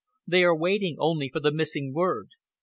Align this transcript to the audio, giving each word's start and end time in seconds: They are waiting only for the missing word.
They 0.25 0.43
are 0.43 0.57
waiting 0.57 0.95
only 0.97 1.29
for 1.29 1.39
the 1.39 1.51
missing 1.51 1.93
word. 1.93 2.29